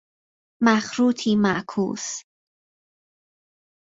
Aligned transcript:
مخروطی 0.63 1.35
معکوس 1.35 2.23